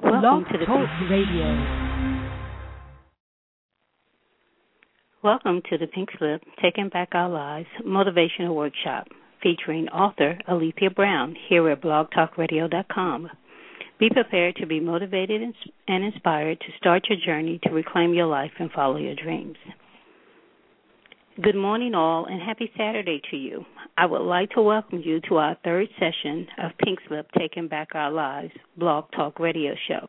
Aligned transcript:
Welcome 0.00 0.44
to 0.52 0.58
the 0.58 0.64
Talk 0.64 0.88
Radio. 1.10 1.98
Welcome 5.24 5.60
to 5.70 5.78
the 5.78 5.88
Pink 5.88 6.10
Slip 6.16 6.42
Taking 6.62 6.88
Back 6.88 7.08
Our 7.12 7.28
Lives 7.28 7.66
Motivational 7.84 8.54
Workshop 8.54 9.08
featuring 9.42 9.88
author 9.88 10.38
Alethea 10.48 10.90
Brown 10.90 11.34
here 11.48 11.68
at 11.70 11.82
blogtalkradio.com. 11.82 13.30
Be 13.98 14.08
prepared 14.10 14.54
to 14.56 14.66
be 14.66 14.78
motivated 14.78 15.42
and 15.88 16.04
inspired 16.04 16.60
to 16.60 16.66
start 16.78 17.08
your 17.10 17.18
journey 17.24 17.58
to 17.64 17.70
reclaim 17.70 18.14
your 18.14 18.26
life 18.26 18.52
and 18.60 18.70
follow 18.70 18.98
your 18.98 19.16
dreams. 19.16 19.56
Good 21.40 21.54
morning, 21.54 21.94
all, 21.94 22.24
and 22.24 22.42
happy 22.42 22.68
Saturday 22.76 23.22
to 23.30 23.36
you. 23.36 23.64
I 23.96 24.06
would 24.06 24.22
like 24.22 24.50
to 24.50 24.60
welcome 24.60 25.00
you 25.04 25.20
to 25.28 25.36
our 25.36 25.56
third 25.62 25.86
session 25.96 26.48
of 26.60 26.72
Pink 26.84 26.98
Slip 27.06 27.28
Taking 27.38 27.68
Back 27.68 27.90
Our 27.94 28.10
Lives 28.10 28.50
blog 28.76 29.04
talk 29.14 29.38
radio 29.38 29.74
show. 29.86 30.04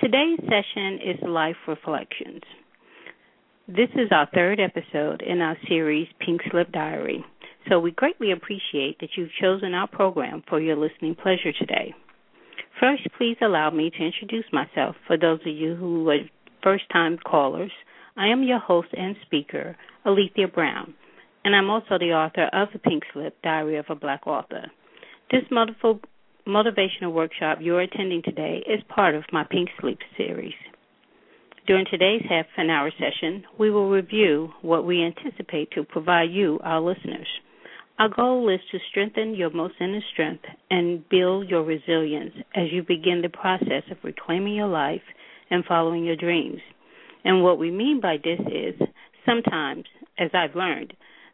Today's 0.00 0.40
session 0.40 0.94
is 0.94 1.22
Life 1.22 1.54
Reflections. 1.68 2.42
This 3.68 3.90
is 3.94 4.08
our 4.10 4.28
third 4.34 4.58
episode 4.58 5.22
in 5.22 5.40
our 5.40 5.56
series 5.68 6.08
Pink 6.18 6.40
Slip 6.50 6.72
Diary, 6.72 7.24
so 7.68 7.78
we 7.78 7.92
greatly 7.92 8.32
appreciate 8.32 8.98
that 8.98 9.10
you've 9.16 9.30
chosen 9.40 9.72
our 9.72 9.86
program 9.86 10.42
for 10.48 10.60
your 10.60 10.74
listening 10.74 11.14
pleasure 11.14 11.52
today. 11.56 11.94
First, 12.80 13.06
please 13.16 13.36
allow 13.40 13.70
me 13.70 13.90
to 13.90 14.04
introduce 14.04 14.46
myself 14.52 14.96
for 15.06 15.16
those 15.16 15.38
of 15.42 15.54
you 15.54 15.76
who 15.76 16.08
are 16.08 16.18
first 16.60 16.90
time 16.92 17.18
callers. 17.24 17.70
I 18.18 18.28
am 18.28 18.42
your 18.42 18.58
host 18.58 18.88
and 18.96 19.14
speaker, 19.26 19.76
Alethea 20.06 20.48
Brown, 20.48 20.94
and 21.44 21.54
I'm 21.54 21.68
also 21.68 21.98
the 21.98 22.14
author 22.14 22.48
of 22.50 22.68
the 22.72 22.78
Pink 22.78 23.02
Slip 23.12 23.36
Diary 23.42 23.76
of 23.76 23.84
a 23.90 23.94
Black 23.94 24.26
Author. 24.26 24.70
This 25.30 25.42
motivational 25.50 27.12
workshop 27.12 27.58
you're 27.60 27.82
attending 27.82 28.22
today 28.22 28.62
is 28.66 28.82
part 28.88 29.14
of 29.14 29.24
my 29.32 29.44
Pink 29.44 29.68
Slip 29.78 29.98
series. 30.16 30.54
During 31.66 31.84
today's 31.90 32.22
half 32.26 32.46
an 32.56 32.70
hour 32.70 32.90
session, 32.90 33.44
we 33.58 33.70
will 33.70 33.90
review 33.90 34.48
what 34.62 34.86
we 34.86 35.04
anticipate 35.04 35.72
to 35.72 35.84
provide 35.84 36.30
you, 36.30 36.58
our 36.64 36.80
listeners. 36.80 37.28
Our 37.98 38.08
goal 38.08 38.48
is 38.48 38.60
to 38.72 38.78
strengthen 38.90 39.34
your 39.34 39.50
most 39.50 39.74
inner 39.78 40.00
strength 40.14 40.44
and 40.70 41.06
build 41.10 41.50
your 41.50 41.64
resilience 41.64 42.32
as 42.54 42.72
you 42.72 42.82
begin 42.82 43.20
the 43.20 43.28
process 43.28 43.82
of 43.90 43.98
reclaiming 44.02 44.54
your 44.54 44.68
life 44.68 45.02
and 45.50 45.66
following 45.66 46.04
your 46.04 46.16
dreams. 46.16 46.60
And 47.26 47.42
what 47.42 47.58
we 47.58 47.72
mean 47.72 48.00
by 48.00 48.18
this 48.22 48.38
is 48.46 48.80
sometimes, 49.26 49.86
as 50.16 50.30
I've 50.32 50.54
learned, 50.54 50.92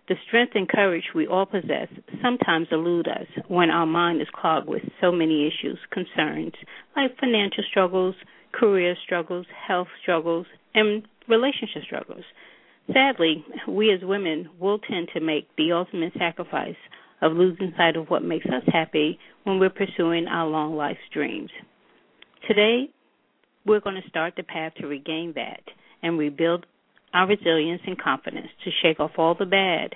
the 0.08 0.14
strength 0.26 0.52
and 0.54 0.66
courage 0.66 1.04
we 1.14 1.26
all 1.26 1.44
possess 1.44 1.88
sometimes 2.22 2.68
elude 2.72 3.06
us 3.06 3.26
when 3.46 3.68
our 3.68 3.84
mind 3.84 4.22
is 4.22 4.28
clogged 4.32 4.68
with 4.68 4.82
so 5.02 5.12
many 5.12 5.46
issues, 5.46 5.78
concerns, 5.90 6.54
like 6.96 7.18
financial 7.18 7.62
struggles, 7.70 8.14
career 8.52 8.96
struggles, 9.04 9.44
health 9.68 9.88
struggles, 10.00 10.46
and 10.74 11.06
relationship 11.28 11.82
struggles. 11.84 12.24
Sadly, 12.90 13.44
we 13.68 13.92
as 13.92 14.00
women 14.00 14.48
will 14.58 14.78
tend 14.78 15.10
to 15.12 15.20
make 15.20 15.46
the 15.56 15.72
ultimate 15.72 16.14
sacrifice 16.18 16.76
of 17.20 17.32
losing 17.32 17.74
sight 17.76 17.96
of 17.96 18.08
what 18.08 18.24
makes 18.24 18.46
us 18.46 18.64
happy 18.66 19.18
when 19.44 19.58
we're 19.58 19.68
pursuing 19.68 20.26
our 20.26 20.46
long 20.48 20.74
life's 20.74 21.00
dreams. 21.12 21.50
Today, 22.48 22.88
we're 23.66 23.80
going 23.80 24.00
to 24.00 24.08
start 24.08 24.34
the 24.38 24.42
path 24.42 24.72
to 24.76 24.86
regain 24.86 25.34
that 25.36 25.60
and 26.02 26.18
rebuild 26.18 26.66
our 27.14 27.26
resilience 27.26 27.82
and 27.86 28.00
confidence 28.00 28.48
to 28.64 28.70
shake 28.82 29.00
off 29.00 29.12
all 29.18 29.34
the 29.34 29.46
bad 29.46 29.94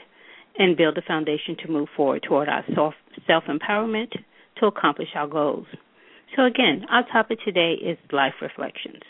and 0.59 0.77
build 0.77 0.97
a 0.99 1.03
foundation 1.03 1.57
to 1.63 1.71
move 1.71 1.89
forward 1.97 2.23
toward 2.27 2.49
our 2.49 2.65
self 2.75 3.45
empowerment 3.49 4.13
to 4.59 4.67
accomplish 4.67 5.09
our 5.15 5.27
goals. 5.27 5.67
So, 6.35 6.45
again, 6.45 6.85
our 6.91 7.05
topic 7.13 7.39
today 7.45 7.75
is 7.75 7.99
life 8.13 8.35
reflections. 8.43 9.03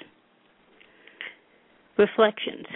Reflections. 1.98 2.66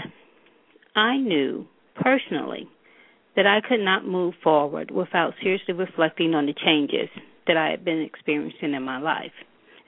I 0.96 1.16
knew 1.16 1.66
personally 2.00 2.68
that 3.36 3.46
I 3.46 3.60
could 3.66 3.80
not 3.80 4.06
move 4.06 4.34
forward 4.42 4.90
without 4.90 5.34
seriously 5.42 5.74
reflecting 5.74 6.34
on 6.34 6.46
the 6.46 6.54
changes 6.54 7.08
that 7.46 7.56
I 7.56 7.70
had 7.70 7.84
been 7.84 8.00
experiencing 8.00 8.74
in 8.74 8.82
my 8.82 8.98
life, 8.98 9.32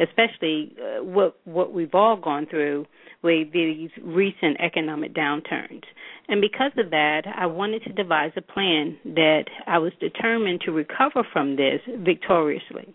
especially 0.00 0.74
uh, 0.78 1.02
what 1.02 1.36
what 1.44 1.72
we've 1.72 1.94
all 1.94 2.16
gone 2.16 2.46
through 2.46 2.86
with 3.22 3.52
these 3.52 3.90
recent 4.02 4.60
economic 4.60 5.14
downturns. 5.14 5.82
And 6.28 6.40
because 6.40 6.72
of 6.76 6.90
that, 6.90 7.22
I 7.26 7.46
wanted 7.46 7.82
to 7.84 7.92
devise 7.92 8.32
a 8.36 8.42
plan 8.42 8.98
that 9.04 9.44
I 9.66 9.78
was 9.78 9.92
determined 10.00 10.62
to 10.62 10.72
recover 10.72 11.22
from 11.32 11.56
this 11.56 11.80
victoriously. 11.98 12.92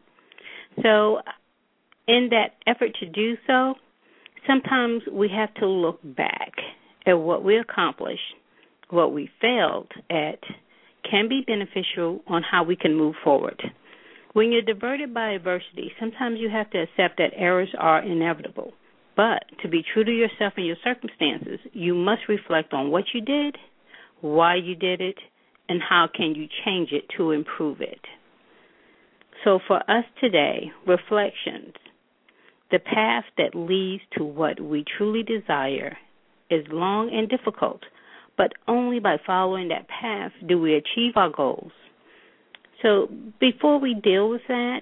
So 0.84 1.20
in 2.08 2.30
that 2.32 2.56
effort 2.66 2.92
to 3.00 3.06
do 3.06 3.36
so, 3.48 3.76
sometimes 4.46 5.04
we 5.12 5.30
have 5.30 5.54
to 5.56 5.68
look 5.68 6.00
back 6.04 6.54
at 7.06 7.14
what 7.14 7.44
we 7.44 7.58
accomplished, 7.58 8.22
what 8.90 9.14
we 9.14 9.30
failed 9.42 9.92
at, 10.10 10.40
can 11.10 11.30
be 11.30 11.42
beneficial 11.46 12.22
on 12.28 12.44
how 12.44 12.64
we 12.64 12.76
can 12.76 12.96
move 12.96 13.16
forward. 13.24 13.62
When 14.38 14.52
you're 14.52 14.62
diverted 14.62 15.16
by 15.16 15.32
adversity, 15.32 15.92
sometimes 16.00 16.40
you 16.40 16.48
have 16.48 16.70
to 16.70 16.84
accept 16.84 17.18
that 17.18 17.32
errors 17.36 17.74
are 17.76 18.04
inevitable. 18.04 18.72
But 19.16 19.46
to 19.64 19.68
be 19.68 19.82
true 19.82 20.04
to 20.04 20.12
yourself 20.12 20.54
and 20.58 20.66
your 20.68 20.76
circumstances, 20.84 21.58
you 21.74 21.96
must 21.96 22.30
reflect 22.30 22.72
on 22.72 22.92
what 22.92 23.06
you 23.16 23.22
did, 23.22 23.58
why 24.22 24.58
you 24.58 24.76
did 24.76 25.02
it, 25.02 25.18
and 25.68 25.82
how 25.82 26.08
can 26.16 26.36
you 26.36 26.48
change 26.64 26.90
it 26.92 27.06
to 27.18 27.32
improve 27.32 27.82
it. 27.82 28.00
So 29.44 29.58
for 29.68 29.78
us 29.78 30.06
today, 30.22 30.72
reflections 30.86 31.74
the 32.70 32.78
path 32.78 33.24
that 33.40 33.56
leads 33.56 34.04
to 34.20 34.24
what 34.24 34.60
we 34.60 34.86
truly 35.00 35.24
desire 35.24 35.98
is 36.52 36.64
long 36.70 37.10
and 37.12 37.28
difficult, 37.28 37.82
but 38.38 38.52
only 38.68 39.00
by 39.00 39.18
following 39.26 39.70
that 39.70 39.88
path 39.88 40.32
do 40.48 40.62
we 40.62 40.76
achieve 40.76 41.14
our 41.16 41.32
goals. 41.32 41.72
So, 42.82 43.10
before 43.40 43.80
we 43.80 43.94
deal 43.94 44.30
with 44.30 44.42
that, 44.48 44.82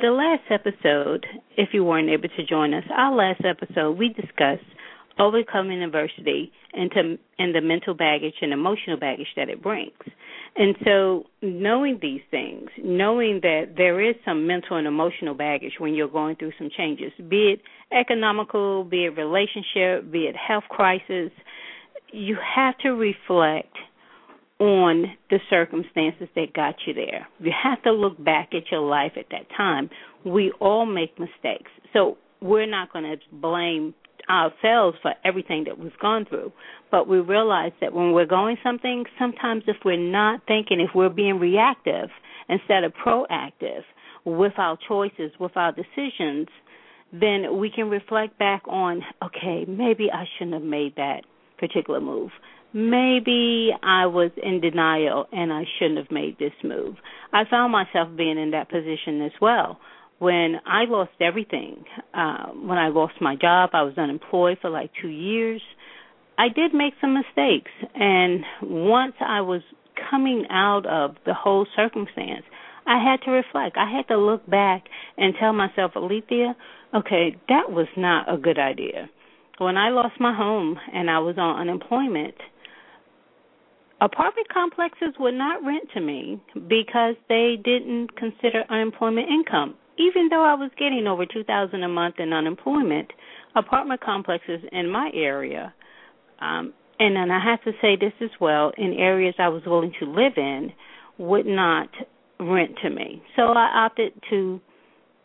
the 0.00 0.10
last 0.10 0.42
episode, 0.50 1.26
if 1.56 1.70
you 1.72 1.84
weren't 1.84 2.08
able 2.08 2.28
to 2.28 2.46
join 2.46 2.72
us, 2.72 2.84
our 2.90 3.14
last 3.14 3.42
episode, 3.44 3.98
we 3.98 4.08
discussed 4.10 4.64
overcoming 5.18 5.82
adversity 5.82 6.52
and 6.74 6.90
to 6.92 7.18
and 7.38 7.54
the 7.54 7.60
mental 7.60 7.94
baggage 7.94 8.34
and 8.42 8.52
emotional 8.52 8.98
baggage 8.98 9.28
that 9.36 9.48
it 9.48 9.62
brings. 9.62 9.92
And 10.56 10.74
so 10.84 11.24
knowing 11.42 11.98
these 12.00 12.22
things, 12.30 12.70
knowing 12.82 13.40
that 13.42 13.74
there 13.76 14.00
is 14.00 14.14
some 14.24 14.46
mental 14.46 14.76
and 14.76 14.86
emotional 14.86 15.34
baggage 15.34 15.74
when 15.78 15.94
you're 15.94 16.08
going 16.08 16.36
through 16.36 16.52
some 16.58 16.70
changes, 16.74 17.12
be 17.28 17.52
it 17.52 17.60
economical, 17.92 18.84
be 18.84 19.04
it 19.04 19.16
relationship, 19.16 20.10
be 20.10 20.26
it 20.26 20.36
health 20.36 20.64
crisis, 20.70 21.30
you 22.12 22.36
have 22.54 22.76
to 22.78 22.90
reflect 22.90 23.76
on 24.58 25.04
the 25.28 25.38
circumstances 25.50 26.28
that 26.34 26.52
got 26.54 26.76
you 26.86 26.94
there. 26.94 27.26
You 27.40 27.52
have 27.62 27.82
to 27.82 27.92
look 27.92 28.22
back 28.22 28.50
at 28.54 28.70
your 28.70 28.80
life 28.80 29.12
at 29.16 29.26
that 29.30 29.48
time. 29.56 29.90
We 30.24 30.52
all 30.60 30.86
make 30.86 31.18
mistakes. 31.18 31.70
So 31.92 32.16
we're 32.40 32.66
not 32.66 32.92
going 32.92 33.04
to 33.04 33.16
blame 33.32 33.94
ourselves 34.28 34.96
for 35.02 35.14
everything 35.24 35.64
that 35.64 35.78
we've 35.78 35.98
gone 36.00 36.24
through. 36.24 36.52
But 36.90 37.08
we 37.08 37.18
realize 37.18 37.72
that 37.80 37.92
when 37.92 38.12
we're 38.12 38.26
going 38.26 38.56
something, 38.62 39.04
sometimes 39.18 39.64
if 39.66 39.76
we're 39.84 39.96
not 39.96 40.40
thinking, 40.46 40.80
if 40.80 40.90
we're 40.94 41.10
being 41.10 41.38
reactive 41.38 42.08
instead 42.48 42.84
of 42.84 42.92
proactive 42.94 43.82
with 44.24 44.52
our 44.56 44.78
choices, 44.88 45.32
with 45.38 45.56
our 45.56 45.72
decisions, 45.72 46.48
then 47.12 47.58
we 47.58 47.70
can 47.70 47.88
reflect 47.88 48.38
back 48.38 48.62
on, 48.66 49.02
okay, 49.22 49.64
maybe 49.68 50.10
I 50.12 50.24
shouldn't 50.36 50.54
have 50.54 50.62
made 50.62 50.96
that 50.96 51.20
particular 51.58 52.00
move. 52.00 52.30
Maybe 52.76 53.70
I 53.82 54.04
was 54.06 54.30
in 54.36 54.60
denial 54.60 55.26
and 55.32 55.50
I 55.50 55.64
shouldn't 55.78 55.98
have 55.98 56.10
made 56.10 56.38
this 56.38 56.52
move. 56.62 56.96
I 57.32 57.44
found 57.50 57.72
myself 57.72 58.14
being 58.14 58.38
in 58.38 58.50
that 58.50 58.68
position 58.68 59.22
as 59.22 59.32
well 59.40 59.78
when 60.18 60.56
I 60.66 60.84
lost 60.84 61.10
everything, 61.20 61.84
uh, 62.14 62.46
when 62.46 62.78
I 62.78 62.88
lost 62.88 63.14
my 63.20 63.36
job, 63.36 63.70
I 63.72 63.82
was 63.82 63.98
unemployed 63.98 64.58
for 64.60 64.70
like 64.70 64.90
two 65.00 65.08
years. 65.08 65.60
I 66.38 66.48
did 66.48 66.74
make 66.74 66.94
some 67.00 67.14
mistakes, 67.14 67.70
and 67.94 68.44
once 68.62 69.14
I 69.20 69.40
was 69.42 69.62
coming 70.10 70.46
out 70.50 70.86
of 70.86 71.16
the 71.24 71.34
whole 71.34 71.66
circumstance, 71.76 72.44
I 72.86 73.02
had 73.02 73.24
to 73.24 73.30
reflect. 73.30 73.76
I 73.76 73.90
had 73.90 74.06
to 74.08 74.18
look 74.18 74.48
back 74.48 74.84
and 75.18 75.34
tell 75.38 75.52
myself, 75.52 75.92
Alethea, 75.96 76.54
okay, 76.94 77.36
that 77.48 77.70
was 77.70 77.88
not 77.96 78.32
a 78.32 78.38
good 78.38 78.58
idea. 78.58 79.10
When 79.58 79.76
I 79.76 79.88
lost 79.90 80.20
my 80.20 80.34
home 80.34 80.78
and 80.92 81.10
I 81.10 81.18
was 81.18 81.36
on 81.38 81.60
unemployment, 81.60 82.34
apartment 84.00 84.48
complexes 84.52 85.14
would 85.18 85.34
not 85.34 85.64
rent 85.64 85.88
to 85.94 86.00
me 86.00 86.40
because 86.68 87.14
they 87.28 87.56
didn't 87.62 88.16
consider 88.16 88.64
unemployment 88.68 89.28
income. 89.28 89.74
Even 89.98 90.28
though 90.28 90.44
I 90.44 90.54
was 90.54 90.70
getting 90.78 91.06
over 91.06 91.24
2000 91.24 91.82
a 91.82 91.88
month 91.88 92.16
in 92.18 92.32
unemployment, 92.32 93.10
apartment 93.54 94.00
complexes 94.02 94.60
in 94.72 94.90
my 94.90 95.10
area 95.14 95.72
um 96.40 96.74
and 96.98 97.16
then 97.16 97.30
I 97.30 97.42
have 97.44 97.62
to 97.64 97.72
say 97.82 97.96
this 97.96 98.12
as 98.22 98.30
well, 98.40 98.72
in 98.76 98.94
areas 98.94 99.34
I 99.38 99.48
was 99.48 99.62
willing 99.66 99.92
to 100.00 100.06
live 100.06 100.32
in 100.36 100.72
would 101.18 101.46
not 101.46 101.88
rent 102.40 102.76
to 102.82 102.90
me. 102.90 103.22
So 103.36 103.42
I 103.42 103.84
opted 103.84 104.12
to 104.30 104.60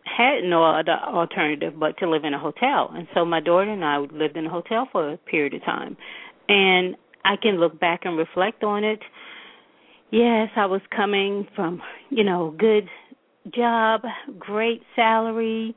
had 0.03 0.44
no 0.44 0.63
other 0.63 0.91
alternative 0.91 1.73
but 1.79 1.97
to 2.00 2.09
live 2.09 2.23
in 2.25 2.33
a 2.33 2.39
hotel. 2.39 2.91
And 2.94 3.07
so 3.13 3.23
my 3.23 3.39
daughter 3.39 3.71
and 3.71 3.85
I 3.85 3.97
lived 4.00 4.35
in 4.35 4.47
a 4.47 4.50
hotel 4.50 4.88
for 4.91 5.13
a 5.13 5.18
period 5.18 5.53
of 5.53 5.63
time. 5.63 5.95
And 6.50 6.95
I 7.23 7.35
can 7.41 7.59
look 7.59 7.79
back 7.79 8.01
and 8.03 8.18
reflect 8.18 8.63
on 8.63 8.83
it. 8.83 9.00
Yes, 10.12 10.50
I 10.56 10.65
was 10.65 10.81
coming 10.95 11.47
from, 11.56 11.81
you 12.09 12.23
know, 12.23 12.53
good 12.57 12.88
job, 13.56 14.01
great 14.38 14.81
salary, 14.95 15.75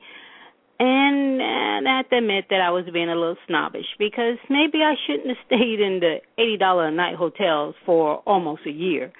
and, 0.79 1.41
and 1.41 1.88
I 1.88 1.99
have 1.99 2.11
to 2.11 2.19
admit 2.19 2.46
that 2.50 2.61
I 2.61 2.70
was 2.70 2.85
being 2.93 3.08
a 3.08 3.14
little 3.14 3.37
snobbish 3.46 3.87
because 3.99 4.38
maybe 4.50 4.79
I 4.82 4.94
shouldn't 5.06 5.29
have 5.29 5.37
stayed 5.46 5.81
in 5.81 6.00
the 6.00 6.17
eighty 6.37 6.56
dollar 6.56 6.88
a 6.88 6.91
night 6.91 7.14
hotels 7.17 7.75
for 7.87 8.17
almost 8.26 8.62
a 8.67 8.70
year. 8.70 9.12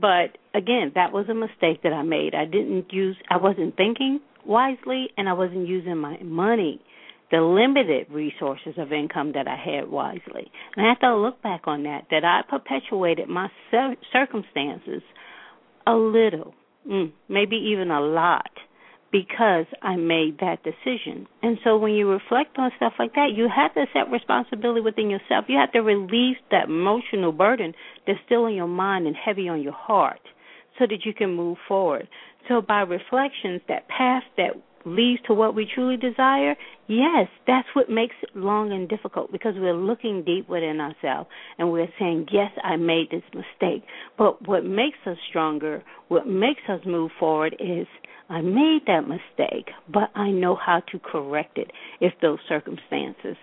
But 0.00 0.38
again, 0.54 0.92
that 0.94 1.12
was 1.12 1.26
a 1.28 1.34
mistake 1.34 1.82
that 1.82 1.92
I 1.92 2.02
made. 2.02 2.34
I 2.34 2.44
didn't 2.44 2.92
use 2.92 3.16
I 3.30 3.36
wasn't 3.36 3.76
thinking 3.76 4.20
wisely 4.46 5.08
and 5.16 5.28
I 5.28 5.34
wasn't 5.34 5.68
using 5.68 5.98
my 5.98 6.18
money, 6.22 6.80
the 7.30 7.40
limited 7.40 8.06
resources 8.10 8.74
of 8.78 8.92
income 8.92 9.32
that 9.34 9.46
I 9.46 9.56
had 9.56 9.90
wisely. 9.90 10.50
And 10.76 10.86
I 10.86 10.88
have 10.88 11.00
to 11.00 11.16
look 11.16 11.42
back 11.42 11.62
on 11.66 11.82
that 11.84 12.06
that 12.10 12.24
I 12.24 12.42
perpetuated 12.48 13.28
my 13.28 13.48
circumstances 14.12 15.02
a 15.86 15.92
little, 15.92 16.54
mm, 16.88 17.12
maybe 17.28 17.56
even 17.72 17.90
a 17.90 18.00
lot 18.00 18.50
because 19.10 19.66
I 19.82 19.96
made 19.96 20.38
that 20.40 20.62
decision. 20.62 21.26
And 21.42 21.58
so 21.64 21.78
when 21.78 21.92
you 21.92 22.10
reflect 22.10 22.58
on 22.58 22.70
stuff 22.76 22.92
like 22.98 23.14
that, 23.14 23.30
you 23.34 23.48
have 23.54 23.72
to 23.74 23.86
set 23.92 24.10
responsibility 24.10 24.80
within 24.80 25.08
yourself. 25.08 25.46
You 25.48 25.58
have 25.58 25.72
to 25.72 25.80
release 25.80 26.36
that 26.50 26.68
emotional 26.68 27.32
burden 27.32 27.72
that's 28.06 28.18
still 28.26 28.46
in 28.46 28.54
your 28.54 28.68
mind 28.68 29.06
and 29.06 29.16
heavy 29.16 29.48
on 29.48 29.62
your 29.62 29.72
heart 29.72 30.20
so 30.78 30.86
that 30.86 31.04
you 31.04 31.14
can 31.14 31.34
move 31.34 31.56
forward. 31.66 32.08
So 32.48 32.60
by 32.60 32.80
reflections, 32.80 33.62
that 33.68 33.88
path 33.88 34.22
that 34.36 34.52
leads 34.84 35.22
to 35.26 35.34
what 35.34 35.54
we 35.54 35.66
truly 35.72 35.96
desire, 35.96 36.56
yes, 36.86 37.28
that's 37.46 37.68
what 37.74 37.90
makes 37.90 38.14
it 38.22 38.36
long 38.36 38.72
and 38.72 38.88
difficult 38.88 39.32
because 39.32 39.54
we're 39.56 39.74
looking 39.74 40.24
deep 40.24 40.48
within 40.48 40.80
ourselves 40.80 41.28
and 41.58 41.72
we're 41.72 41.88
saying, 41.98 42.26
yes, 42.32 42.50
I 42.62 42.76
made 42.76 43.10
this 43.10 43.22
mistake. 43.34 43.84
But 44.16 44.46
what 44.46 44.64
makes 44.64 44.98
us 45.06 45.16
stronger, 45.28 45.82
what 46.08 46.26
makes 46.26 46.62
us 46.68 46.80
move 46.86 47.10
forward 47.18 47.56
is– 47.58 47.86
I 48.28 48.42
made 48.42 48.80
that 48.86 49.08
mistake, 49.08 49.70
but 49.92 50.10
I 50.14 50.30
know 50.30 50.54
how 50.54 50.80
to 50.92 50.98
correct 50.98 51.56
it 51.56 51.70
if 52.00 52.12
those 52.20 52.38
circumstances 52.48 53.36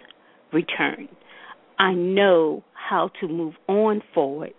return. 0.54 1.10
I 1.80 1.94
know 1.94 2.64
how 2.74 3.10
to 3.20 3.28
move 3.28 3.56
on 3.68 4.02
forward 4.14 4.54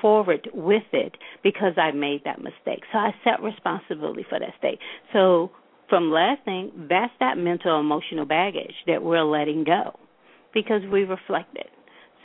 forward 0.00 0.48
with 0.54 0.84
it 0.92 1.16
because 1.42 1.74
I 1.76 1.90
made 1.90 2.22
that 2.24 2.38
mistake. 2.40 2.84
So 2.90 2.98
I 2.98 3.10
set 3.22 3.42
responsibility 3.42 4.24
for 4.28 4.38
that 4.38 4.54
state. 4.58 4.78
So 5.12 5.50
from 5.90 6.10
last 6.10 6.44
thing, 6.44 6.72
that's 6.88 7.12
that 7.20 7.36
mental 7.36 7.78
emotional 7.78 8.24
baggage 8.24 8.74
that 8.86 9.02
we're 9.02 9.24
letting 9.24 9.64
go 9.64 9.98
because 10.54 10.80
we 10.90 11.02
reflect 11.02 11.54
it. 11.56 11.68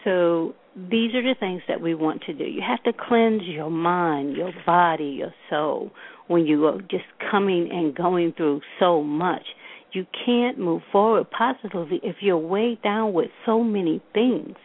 So 0.06 0.54
these 0.76 1.16
are 1.16 1.24
the 1.24 1.36
things 1.40 1.64
that 1.68 1.82
we 1.82 1.96
want 1.96 2.22
to 2.24 2.34
do. 2.34 2.44
You 2.44 2.62
have 2.66 2.84
to 2.84 2.94
cleanse 2.94 3.44
your 3.44 3.72
mind, 3.72 4.38
your 4.38 4.54
body, 4.66 5.16
your 5.18 5.34
soul 5.50 5.92
when 6.28 6.46
you 6.46 6.66
are 6.68 6.80
just 6.82 7.06
coming 7.32 7.70
and 7.72 7.96
going 7.96 8.34
through 8.38 8.62
so 8.80 9.04
much. 9.04 9.44
You 9.92 10.06
can't 10.26 10.60
move 10.60 10.82
forward 10.92 11.28
positively 11.32 12.00
if 12.04 12.18
you're 12.22 12.38
weighed 12.38 12.82
down 12.82 13.14
with 13.14 13.30
so 13.46 13.64
many 13.64 14.02
things. 14.14 14.56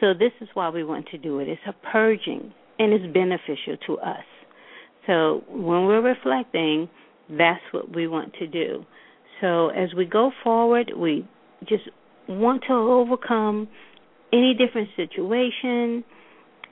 So 0.00 0.12
this 0.12 0.32
is 0.40 0.48
why 0.54 0.68
we 0.68 0.84
want 0.84 1.08
to 1.08 1.18
do 1.18 1.40
it. 1.40 1.48
It's 1.48 1.60
a 1.66 1.72
purging 1.90 2.52
and 2.78 2.92
it's 2.92 3.12
beneficial 3.12 3.76
to 3.86 3.98
us. 3.98 4.24
So 5.06 5.42
when 5.48 5.86
we're 5.86 6.02
reflecting, 6.02 6.88
that's 7.28 7.62
what 7.72 7.94
we 7.94 8.06
want 8.06 8.34
to 8.34 8.46
do. 8.46 8.84
So 9.40 9.68
as 9.68 9.94
we 9.96 10.04
go 10.04 10.30
forward, 10.42 10.92
we 10.96 11.26
just 11.68 11.84
want 12.28 12.62
to 12.68 12.74
overcome 12.74 13.68
any 14.32 14.54
different 14.54 14.88
situation. 14.96 16.04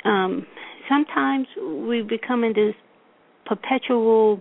Um, 0.05 0.47
sometimes 0.89 1.47
we 1.59 2.03
become 2.03 2.45
in 2.45 2.53
this 2.55 2.75
perpetual 3.47 4.41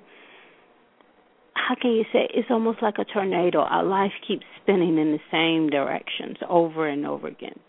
how 1.53 1.75
can 1.79 1.91
you 1.91 2.03
say 2.11 2.27
it's 2.33 2.47
almost 2.49 2.81
like 2.81 2.95
a 2.97 3.05
tornado 3.05 3.59
our 3.59 3.83
life 3.83 4.11
keeps 4.27 4.43
spinning 4.61 4.97
in 4.97 5.11
the 5.11 5.19
same 5.31 5.69
directions 5.69 6.37
over 6.49 6.87
and 6.87 7.05
over 7.05 7.27
again 7.27 7.59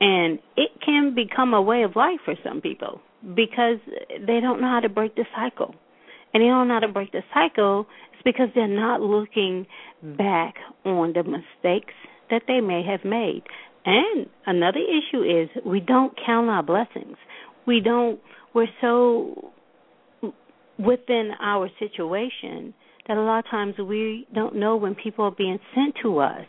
and 0.00 0.38
it 0.56 0.70
can 0.84 1.14
become 1.14 1.54
a 1.54 1.60
way 1.60 1.82
of 1.82 1.94
life 1.96 2.20
for 2.24 2.34
some 2.44 2.60
people 2.60 3.00
because 3.34 3.78
they 4.26 4.40
don't 4.40 4.60
know 4.60 4.68
how 4.68 4.80
to 4.80 4.88
break 4.88 5.14
the 5.14 5.24
cycle 5.34 5.74
and 6.32 6.42
they 6.42 6.46
don't 6.46 6.68
know 6.68 6.74
how 6.74 6.80
to 6.80 6.88
break 6.88 7.12
the 7.12 7.22
cycle 7.32 7.86
it's 8.12 8.22
because 8.24 8.48
they're 8.54 8.68
not 8.68 9.00
looking 9.00 9.66
back 10.02 10.54
on 10.84 11.12
the 11.12 11.22
mistakes 11.22 11.94
that 12.30 12.42
they 12.46 12.60
may 12.60 12.82
have 12.82 13.04
made 13.04 13.42
and 13.84 14.26
another 14.46 14.80
issue 14.80 15.22
is 15.22 15.48
we 15.64 15.80
don't 15.80 16.12
count 16.24 16.48
our 16.48 16.62
blessings 16.62 17.16
we 17.66 17.80
don't 17.80 18.20
we're 18.54 18.66
so 18.80 19.52
within 20.78 21.32
our 21.40 21.68
situation 21.78 22.72
that 23.06 23.16
a 23.16 23.20
lot 23.20 23.40
of 23.40 23.50
times 23.50 23.74
we 23.78 24.26
don't 24.34 24.54
know 24.54 24.76
when 24.76 24.94
people 24.94 25.24
are 25.24 25.30
being 25.32 25.58
sent 25.74 25.94
to 26.02 26.18
us 26.18 26.46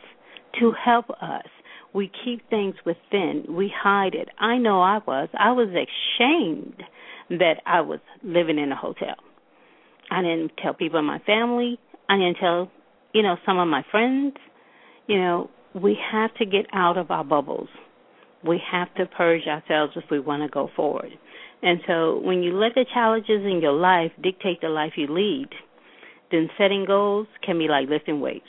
to 0.59 0.71
help 0.83 1.09
us. 1.21 1.47
We 1.93 2.11
keep 2.23 2.47
things 2.49 2.75
within. 2.85 3.45
We 3.49 3.73
hide 3.75 4.13
it. 4.13 4.29
I 4.37 4.57
know 4.57 4.81
I 4.81 4.99
was. 5.05 5.29
I 5.33 5.51
was 5.51 5.69
ashamed 5.69 6.83
that 7.29 7.55
I 7.65 7.81
was 7.81 7.99
living 8.23 8.59
in 8.59 8.71
a 8.71 8.75
hotel. 8.75 9.15
I 10.09 10.21
didn't 10.21 10.51
tell 10.61 10.73
people 10.73 10.99
in 10.99 11.05
my 11.05 11.19
family. 11.19 11.79
I 12.09 12.17
didn't 12.17 12.37
tell, 12.39 12.71
you 13.13 13.23
know, 13.23 13.37
some 13.45 13.59
of 13.59 13.67
my 13.67 13.83
friends. 13.91 14.35
You 15.07 15.19
know, 15.19 15.49
we 15.73 15.97
have 16.11 16.33
to 16.35 16.45
get 16.45 16.65
out 16.73 16.97
of 16.97 17.11
our 17.11 17.23
bubbles. 17.23 17.69
We 18.43 18.61
have 18.71 18.93
to 18.95 19.05
purge 19.05 19.47
ourselves 19.47 19.93
if 19.95 20.05
we 20.09 20.19
want 20.19 20.43
to 20.43 20.49
go 20.49 20.69
forward. 20.75 21.11
And 21.61 21.81
so 21.87 22.19
when 22.19 22.41
you 22.41 22.53
let 22.53 22.73
the 22.75 22.85
challenges 22.93 23.43
in 23.43 23.59
your 23.61 23.73
life 23.73 24.11
dictate 24.21 24.61
the 24.61 24.69
life 24.69 24.93
you 24.95 25.07
lead, 25.07 25.49
then 26.31 26.49
setting 26.57 26.85
goals 26.85 27.27
can 27.45 27.57
be 27.57 27.67
like 27.67 27.89
lifting 27.89 28.21
weights. 28.21 28.45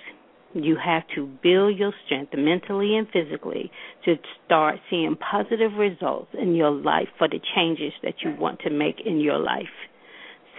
You 0.52 0.76
have 0.85 1.02
to 1.14 1.26
build 1.42 1.78
your 1.78 1.92
strength 2.04 2.32
mentally 2.37 2.96
and 2.96 3.06
physically 3.12 3.70
to 4.04 4.16
start 4.44 4.76
seeing 4.88 5.16
positive 5.16 5.73
results 5.78 6.30
in 6.40 6.54
your 6.54 6.70
life 6.70 7.08
for 7.18 7.28
the 7.28 7.40
changes 7.54 7.92
that 8.02 8.14
you 8.23 8.35
want 8.38 8.61
to 8.61 8.70
make 8.70 9.00
in 9.04 9.20
your 9.20 9.38
life. 9.38 9.68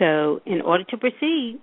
So, 0.01 0.41
in 0.48 0.62
order 0.62 0.84
to 0.86 0.98
proceed, 0.98 1.60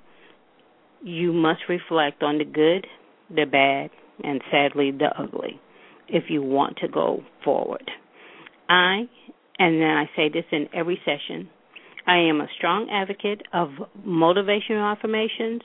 you 1.02 1.32
must 1.32 1.62
reflect 1.68 2.22
on 2.22 2.38
the 2.38 2.44
good, 2.44 2.86
the 3.28 3.46
bad, 3.46 3.90
and 4.22 4.40
sadly 4.48 4.92
the 4.92 5.10
ugly 5.18 5.60
if 6.08 6.24
you 6.28 6.40
want 6.40 6.76
to 6.78 6.88
go 6.88 7.22
forward. 7.44 7.90
I 8.68 9.08
and 9.58 9.80
then 9.80 9.90
I 9.90 10.04
say 10.14 10.28
this 10.28 10.44
in 10.52 10.68
every 10.72 11.00
session. 11.04 11.50
I 12.06 12.18
am 12.18 12.40
a 12.40 12.46
strong 12.56 12.88
advocate 12.90 13.42
of 13.52 13.70
motivational 14.06 14.92
affirmations. 14.96 15.62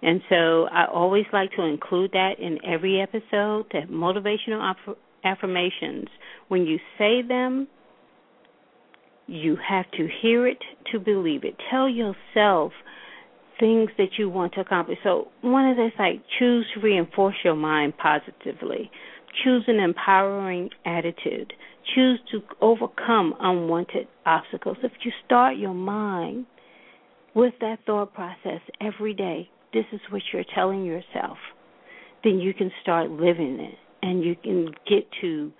And 0.00 0.20
so 0.28 0.68
I 0.70 0.86
always 0.86 1.24
like 1.32 1.50
to 1.56 1.62
include 1.62 2.12
that 2.12 2.34
in 2.38 2.58
every 2.64 3.00
episode 3.00 3.66
that 3.72 3.88
motivational 3.90 4.60
aff- 4.60 4.96
affirmations, 5.24 6.06
when 6.48 6.66
you 6.66 6.78
say 6.98 7.22
them, 7.26 7.66
you 9.26 9.56
have 9.68 9.90
to 9.92 10.08
hear 10.22 10.46
it 10.46 10.58
to 10.92 10.98
believe 10.98 11.44
it. 11.44 11.56
Tell 11.70 11.88
yourself 11.88 12.72
things 13.58 13.90
that 13.98 14.18
you 14.18 14.28
want 14.28 14.54
to 14.54 14.60
accomplish. 14.60 14.98
So 15.02 15.28
one 15.40 15.68
of 15.68 15.76
those 15.76 15.92
like 15.98 16.22
choose 16.38 16.66
to 16.74 16.80
reinforce 16.80 17.36
your 17.44 17.56
mind 17.56 17.94
positively. 17.96 18.90
Choose 19.42 19.64
an 19.66 19.80
empowering 19.80 20.70
attitude 20.84 21.52
choose 21.94 22.20
to 22.30 22.42
overcome 22.60 23.34
unwanted 23.40 24.08
obstacles, 24.24 24.76
if 24.82 24.92
you 25.02 25.12
start 25.24 25.56
your 25.56 25.74
mind 25.74 26.46
with 27.34 27.54
that 27.60 27.78
thought 27.86 28.14
process 28.14 28.60
every 28.80 29.14
day, 29.14 29.48
this 29.72 29.84
is 29.92 30.00
what 30.10 30.22
you're 30.32 30.44
telling 30.54 30.84
yourself, 30.84 31.36
then 32.24 32.38
you 32.38 32.54
can 32.54 32.70
start 32.82 33.10
living 33.10 33.58
it 33.60 33.74
and 34.02 34.24
you 34.24 34.34
can 34.42 34.66
get 34.88 35.06
to 35.20 35.52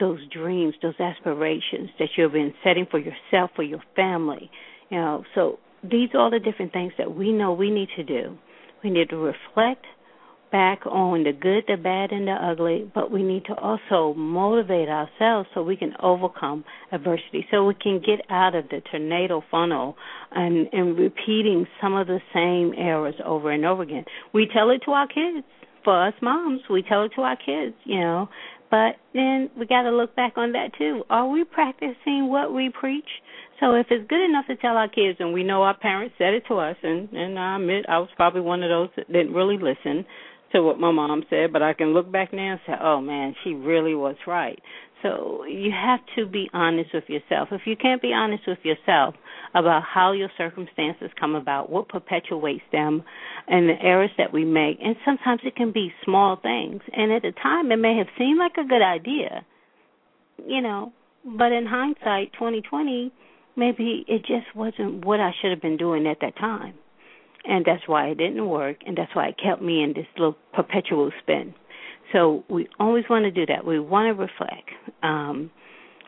those 0.00 0.20
dreams, 0.30 0.74
those 0.82 0.98
aspirations 0.98 1.90
that 1.98 2.08
you've 2.16 2.32
been 2.32 2.54
setting 2.64 2.86
for 2.90 2.98
yourself, 2.98 3.50
for 3.56 3.62
your 3.62 3.82
family. 3.96 4.50
You 4.90 4.98
know, 4.98 5.24
so 5.34 5.58
these 5.82 6.10
are 6.14 6.20
all 6.20 6.30
the 6.30 6.40
different 6.40 6.72
things 6.72 6.92
that 6.98 7.14
we 7.14 7.32
know 7.32 7.52
we 7.52 7.70
need 7.70 7.88
to 7.96 8.04
do. 8.04 8.36
We 8.82 8.90
need 8.90 9.10
to 9.10 9.16
reflect 9.16 9.84
back 10.50 10.86
on 10.86 11.24
the 11.24 11.32
good, 11.32 11.64
the 11.66 11.76
bad, 11.76 12.10
and 12.10 12.26
the 12.26 12.32
ugly, 12.32 12.90
but 12.94 13.10
we 13.10 13.22
need 13.22 13.44
to 13.46 13.54
also 13.54 14.14
motivate 14.14 14.88
ourselves 14.88 15.48
so 15.52 15.62
we 15.62 15.76
can 15.76 15.92
overcome 16.02 16.64
adversity, 16.92 17.46
so 17.50 17.66
we 17.66 17.74
can 17.74 18.00
get 18.00 18.24
out 18.30 18.54
of 18.54 18.68
the 18.70 18.80
tornado 18.90 19.42
funnel 19.50 19.96
and, 20.32 20.68
and 20.72 20.98
repeating 20.98 21.66
some 21.80 21.94
of 21.94 22.06
the 22.06 22.20
same 22.32 22.72
errors 22.78 23.14
over 23.24 23.50
and 23.50 23.64
over 23.64 23.82
again. 23.82 24.04
We 24.32 24.48
tell 24.52 24.70
it 24.70 24.80
to 24.86 24.92
our 24.92 25.06
kids. 25.06 25.46
For 25.84 26.08
us 26.08 26.14
moms, 26.20 26.62
we 26.68 26.82
tell 26.82 27.04
it 27.04 27.12
to 27.14 27.22
our 27.22 27.36
kids, 27.36 27.74
you 27.84 28.00
know, 28.00 28.28
but 28.70 28.96
then 29.14 29.50
we 29.58 29.66
got 29.66 29.82
to 29.82 29.90
look 29.90 30.14
back 30.14 30.34
on 30.36 30.52
that 30.52 30.70
too. 30.76 31.02
Are 31.08 31.28
we 31.28 31.44
practicing 31.44 32.28
what 32.28 32.52
we 32.52 32.70
preach? 32.70 33.08
So 33.60 33.74
if 33.74 33.86
it's 33.90 34.08
good 34.08 34.24
enough 34.24 34.46
to 34.46 34.56
tell 34.56 34.76
our 34.76 34.88
kids, 34.88 35.18
and 35.20 35.32
we 35.32 35.42
know 35.42 35.62
our 35.62 35.76
parents 35.76 36.14
said 36.18 36.34
it 36.34 36.44
to 36.48 36.54
us, 36.54 36.76
and 36.82 37.08
and 37.12 37.38
I 37.38 37.56
admit 37.56 37.86
I 37.88 37.98
was 37.98 38.10
probably 38.16 38.42
one 38.42 38.62
of 38.62 38.68
those 38.68 38.90
that 38.96 39.12
didn't 39.12 39.32
really 39.32 39.58
listen 39.58 40.04
to 40.52 40.62
what 40.62 40.78
my 40.78 40.90
mom 40.90 41.24
said, 41.28 41.52
but 41.52 41.62
I 41.62 41.74
can 41.74 41.92
look 41.92 42.10
back 42.10 42.32
now 42.32 42.52
and 42.52 42.60
say, 42.66 42.72
oh 42.80 43.00
man, 43.00 43.34
she 43.44 43.52
really 43.52 43.94
was 43.94 44.16
right. 44.26 44.58
So 45.02 45.44
you 45.44 45.70
have 45.70 46.00
to 46.16 46.26
be 46.26 46.48
honest 46.52 46.90
with 46.92 47.04
yourself. 47.08 47.48
If 47.52 47.62
you 47.66 47.76
can't 47.76 48.02
be 48.02 48.12
honest 48.12 48.44
with 48.46 48.58
yourself 48.62 49.14
about 49.54 49.82
how 49.82 50.12
your 50.12 50.30
circumstances 50.36 51.10
come 51.18 51.34
about, 51.34 51.70
what 51.70 51.88
perpetuates 51.88 52.64
them, 52.72 53.02
and 53.46 53.68
the 53.68 53.80
errors 53.82 54.10
that 54.18 54.32
we 54.32 54.44
make, 54.44 54.78
and 54.82 54.96
sometimes 55.04 55.40
it 55.44 55.56
can 55.56 55.72
be 55.72 55.92
small 56.04 56.36
things, 56.36 56.82
and 56.92 57.12
at 57.12 57.22
the 57.22 57.32
time 57.32 57.72
it 57.72 57.76
may 57.76 57.96
have 57.96 58.08
seemed 58.18 58.38
like 58.38 58.56
a 58.58 58.68
good 58.68 58.82
idea, 58.82 59.44
you 60.46 60.60
know, 60.60 60.92
but 61.24 61.52
in 61.52 61.66
hindsight, 61.66 62.32
2020, 62.34 63.12
maybe 63.56 64.04
it 64.06 64.20
just 64.20 64.54
wasn't 64.54 65.04
what 65.04 65.20
I 65.20 65.32
should 65.40 65.50
have 65.50 65.62
been 65.62 65.76
doing 65.76 66.06
at 66.06 66.18
that 66.20 66.36
time 66.36 66.74
and 67.48 67.64
that's 67.64 67.82
why 67.86 68.08
it 68.08 68.18
didn't 68.18 68.46
work, 68.46 68.76
and 68.86 68.96
that's 68.96 69.14
why 69.14 69.28
it 69.28 69.36
kept 69.42 69.62
me 69.62 69.82
in 69.82 69.94
this 69.94 70.06
little 70.16 70.36
perpetual 70.52 71.10
spin. 71.22 71.54
So 72.12 72.44
we 72.48 72.68
always 72.78 73.04
want 73.08 73.24
to 73.24 73.30
do 73.30 73.46
that. 73.46 73.64
We 73.64 73.80
want 73.80 74.14
to 74.14 74.20
reflect. 74.20 74.70
Um, 75.02 75.50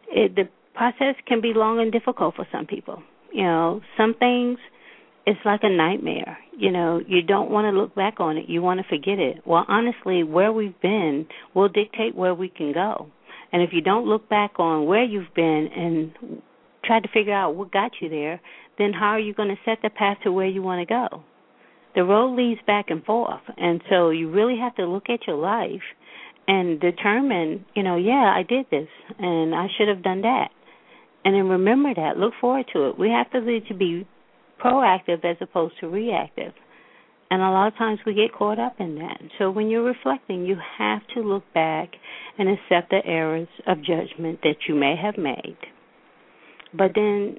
it, 0.08 0.34
the 0.34 0.48
process 0.74 1.14
can 1.26 1.40
be 1.40 1.52
long 1.54 1.80
and 1.80 1.90
difficult 1.90 2.36
for 2.36 2.46
some 2.52 2.66
people. 2.66 3.02
You 3.32 3.44
know, 3.44 3.80
some 3.96 4.14
things 4.14 4.58
it's 5.26 5.40
like 5.44 5.60
a 5.62 5.68
nightmare. 5.68 6.38
You 6.56 6.72
know, 6.72 7.00
you 7.06 7.22
don't 7.22 7.50
want 7.50 7.72
to 7.72 7.78
look 7.78 7.94
back 7.94 8.20
on 8.20 8.36
it. 8.36 8.48
You 8.48 8.62
want 8.62 8.80
to 8.80 8.88
forget 8.88 9.18
it. 9.18 9.42
Well, 9.46 9.64
honestly, 9.68 10.22
where 10.22 10.52
we've 10.52 10.78
been 10.80 11.26
will 11.54 11.68
dictate 11.68 12.14
where 12.14 12.34
we 12.34 12.48
can 12.48 12.72
go. 12.72 13.08
And 13.52 13.62
if 13.62 13.70
you 13.72 13.80
don't 13.80 14.06
look 14.06 14.28
back 14.28 14.58
on 14.58 14.86
where 14.86 15.04
you've 15.04 15.34
been 15.34 15.68
and 15.74 16.42
try 16.84 17.00
to 17.00 17.08
figure 17.12 17.34
out 17.34 17.54
what 17.54 17.72
got 17.72 17.92
you 18.00 18.08
there, 18.08 18.40
then 18.78 18.92
how 18.92 19.10
are 19.10 19.20
you 19.20 19.34
going 19.34 19.48
to 19.48 19.58
set 19.64 19.78
the 19.82 19.90
path 19.90 20.18
to 20.24 20.32
where 20.32 20.46
you 20.46 20.62
want 20.62 20.86
to 20.86 20.92
go? 20.92 21.22
The 21.94 22.04
road 22.04 22.36
leads 22.36 22.60
back 22.66 22.86
and 22.88 23.04
forth, 23.04 23.42
and 23.56 23.80
so 23.90 24.10
you 24.10 24.30
really 24.30 24.56
have 24.58 24.76
to 24.76 24.86
look 24.86 25.10
at 25.10 25.26
your 25.26 25.36
life 25.36 25.82
and 26.46 26.80
determine, 26.80 27.64
you 27.74 27.82
know, 27.82 27.96
yeah, 27.96 28.32
I 28.34 28.44
did 28.48 28.66
this, 28.70 28.88
and 29.18 29.54
I 29.54 29.66
should 29.76 29.88
have 29.88 30.02
done 30.02 30.22
that, 30.22 30.50
and 31.24 31.34
then 31.34 31.48
remember 31.48 31.94
that. 31.94 32.16
Look 32.16 32.34
forward 32.40 32.66
to 32.72 32.88
it. 32.88 32.98
We 32.98 33.10
have 33.10 33.30
to 33.32 33.40
be 33.40 33.60
to 33.68 33.74
be 33.74 34.06
proactive 34.62 35.24
as 35.24 35.36
opposed 35.40 35.74
to 35.80 35.88
reactive. 35.88 36.52
And 37.30 37.42
a 37.42 37.50
lot 37.50 37.68
of 37.68 37.76
times 37.76 38.00
we 38.04 38.14
get 38.14 38.32
caught 38.36 38.58
up 38.58 38.76
in 38.80 38.96
that. 38.96 39.20
So 39.38 39.50
when 39.50 39.68
you're 39.68 39.84
reflecting, 39.84 40.46
you 40.46 40.56
have 40.78 41.02
to 41.14 41.20
look 41.20 41.44
back 41.54 41.90
and 42.38 42.48
accept 42.48 42.90
the 42.90 43.00
errors 43.04 43.48
of 43.66 43.78
judgment 43.78 44.40
that 44.42 44.56
you 44.68 44.74
may 44.74 44.96
have 45.00 45.16
made. 45.16 45.56
But 46.76 46.92
then 46.94 47.36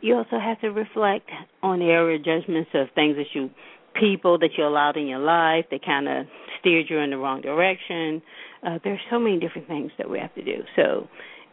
you 0.00 0.16
also 0.16 0.38
have 0.38 0.60
to 0.60 0.68
reflect 0.68 1.28
on 1.62 1.80
the 1.80 1.86
area 1.86 2.18
of 2.18 2.24
judgments 2.24 2.70
of 2.74 2.88
things 2.94 3.16
that 3.16 3.26
you 3.34 3.50
people 3.98 4.38
that 4.38 4.50
you 4.56 4.64
allowed 4.64 4.96
in 4.96 5.06
your 5.06 5.18
life 5.18 5.66
that 5.70 5.84
kind 5.84 6.08
of 6.08 6.26
steered 6.60 6.86
you 6.88 6.98
in 6.98 7.10
the 7.10 7.16
wrong 7.16 7.42
direction. 7.42 8.22
Uh, 8.66 8.78
there's 8.84 9.00
so 9.10 9.18
many 9.18 9.38
different 9.38 9.68
things 9.68 9.90
that 9.98 10.08
we 10.08 10.18
have 10.18 10.34
to 10.34 10.42
do. 10.42 10.62
So 10.76 11.08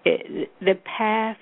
it, 0.06 0.50
the 0.62 0.76
path 0.98 1.38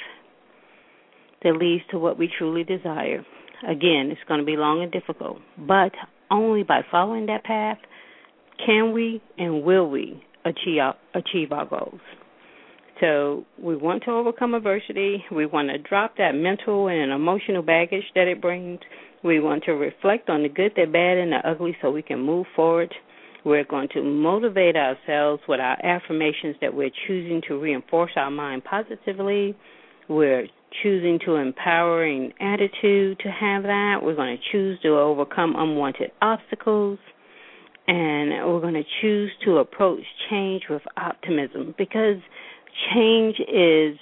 that 1.44 1.56
leads 1.56 1.84
to 1.91 2.00
what 2.00 2.17
we 2.17 2.29
truly 2.38 2.63
desire, 2.63 3.25
again, 3.67 4.10
it's 4.12 4.22
going 4.27 4.39
to 4.39 4.46
be 4.46 4.56
long 4.56 4.82
and 4.82 4.91
difficult, 4.91 5.38
but 5.58 5.91
only 6.29 6.63
by 6.63 6.82
following 6.89 7.27
that 7.27 7.44
path 7.44 7.77
can 8.65 8.94
we 8.94 9.22
and 9.38 9.63
will 9.63 9.89
we 9.89 10.22
achieve 10.46 10.79
our, 10.82 10.96
achieve 11.13 11.51
our 11.51 11.65
goals. 11.65 12.00
So 13.00 13.46
we 13.62 13.75
want 13.75 14.03
to 14.06 14.12
overcome 14.12 14.56
adversity. 14.56 15.24
We 15.32 15.46
want 15.46 15.70
to 15.70 15.77
drop 15.77 16.17
that 16.17 16.32
mental 16.34 16.88
and 16.88 17.12
emotional 17.12 17.62
baggage 17.62 18.03
that 18.15 18.27
it 18.27 18.41
brings. 18.41 18.79
We 19.24 19.39
want 19.39 19.63
to 19.65 19.74
reflect 19.74 20.29
on 20.29 20.44
the 20.44 20.50
good, 20.50 20.72
the 20.75 20.86
bad, 20.86 21.17
and 21.17 21.32
the 21.32 21.48
ugly 21.48 21.77
so 21.82 21.91
we 21.91 22.01
can 22.01 22.20
move 22.20 22.48
forward. 22.56 22.94
We're 23.46 23.65
going 23.65 23.89
to 23.94 24.03
motivate 24.03 24.75
ourselves 24.75 25.44
with 25.48 25.60
our 25.60 25.77
affirmations 25.86 26.56
that 26.62 26.74
we're 26.74 26.91
choosing 27.08 27.41
to 27.48 27.60
reinforce 27.60 28.12
our 28.15 28.32
mind 28.32 28.63
positively. 28.63 29.56
We're 30.10 30.48
choosing 30.83 31.19
to 31.25 31.36
empowering 31.36 32.33
attitude 32.39 33.19
to 33.19 33.29
have 33.29 33.63
that. 33.63 34.00
We're 34.03 34.15
going 34.15 34.38
to 34.38 34.43
choose 34.51 34.79
to 34.81 34.89
overcome 34.89 35.55
unwanted 35.57 36.12
obstacles. 36.21 37.00
And 37.88 38.31
we're 38.45 38.59
going 38.59 38.74
to 38.74 38.83
choose 39.01 39.31
to 39.45 39.57
approach 39.57 40.03
change 40.29 40.63
with 40.69 40.81
optimism 40.97 41.74
because 41.77 42.17
change 42.93 43.38
is 43.39 43.97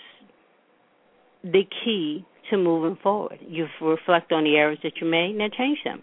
the 1.44 1.64
key 1.84 2.26
to 2.50 2.58
moving 2.58 2.98
forward. 3.02 3.40
You 3.48 3.68
reflect 3.82 4.32
on 4.32 4.44
the 4.44 4.56
errors 4.56 4.80
that 4.84 4.94
you 5.00 5.08
made, 5.08 5.36
now 5.36 5.48
change 5.56 5.80
them. 5.84 6.02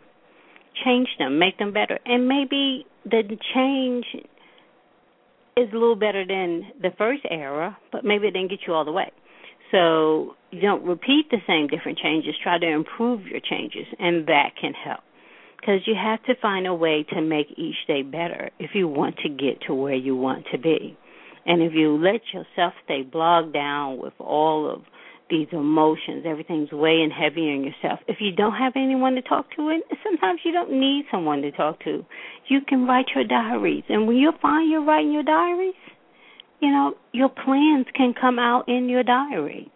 Change 0.85 1.09
them, 1.19 1.39
make 1.39 1.59
them 1.59 1.73
better. 1.73 1.99
And 2.07 2.29
maybe 2.29 2.87
the 3.05 3.23
change 3.55 4.05
is 5.57 5.69
a 5.71 5.77
little 5.77 5.97
better 5.97 6.25
than 6.27 6.73
the 6.81 6.91
first 6.97 7.23
error, 7.29 7.77
but 7.91 8.05
maybe 8.05 8.29
it 8.29 8.31
didn't 8.31 8.51
get 8.51 8.61
you 8.67 8.73
all 8.73 8.85
the 8.85 8.93
way. 8.93 9.11
So 9.73 10.37
don't 10.61 10.85
repeat 10.85 11.31
the 11.31 11.39
same 11.47 11.67
different 11.67 11.99
changes. 11.99 12.35
Try 12.43 12.59
to 12.59 12.69
improve 12.69 13.27
your 13.27 13.41
changes, 13.41 13.87
and 13.99 14.27
that 14.27 14.51
can 14.61 14.75
help. 14.75 15.01
Because 15.59 15.81
you 15.87 15.95
have 15.95 16.23
to 16.25 16.35
find 16.41 16.67
a 16.67 16.75
way 16.75 17.05
to 17.11 17.21
make 17.21 17.47
each 17.57 17.77
day 17.87 18.03
better 18.03 18.51
if 18.59 18.71
you 18.75 18.87
want 18.87 19.17
to 19.19 19.29
get 19.29 19.63
to 19.67 19.75
where 19.75 19.95
you 19.95 20.15
want 20.15 20.47
to 20.53 20.59
be. 20.59 20.97
And 21.47 21.63
if 21.63 21.73
you 21.73 21.97
let 21.97 22.21
yourself 22.33 22.75
stay 22.85 23.03
bogged 23.03 23.53
down 23.53 23.99
with 23.99 24.13
all 24.19 24.71
of 24.73 24.83
these 25.31 25.49
emotions, 25.53 26.25
everything's 26.27 26.71
weighing 26.73 27.11
heavy 27.11 27.49
on 27.51 27.65
yourself. 27.65 28.01
If 28.07 28.19
you 28.21 28.33
don't 28.33 28.55
have 28.55 28.75
anyone 28.77 29.15
to 29.15 29.23
talk 29.23 29.47
to, 29.57 29.69
and 29.69 29.83
sometimes 30.05 30.41
you 30.45 30.53
don't 30.53 30.73
need 30.79 31.07
someone 31.11 31.43
to 31.43 31.51
talk 31.51 31.81
to, 31.85 32.05
you 32.49 32.61
can 32.69 32.87
write 32.87 33.07
your 33.15 33.25
diaries. 33.25 33.85
And 33.89 34.07
when 34.07 34.17
you 34.17 34.33
find 34.43 34.71
you're 34.71 34.85
writing 34.85 35.13
your 35.13 35.23
diaries, 35.23 35.75
you 36.63 36.71
know, 36.71 36.95
your 37.13 37.29
plans 37.29 37.87
can 37.95 38.15
come 38.19 38.39
out 38.39 38.69
in 38.69 38.89
your 38.89 39.03
diary. 39.03 39.71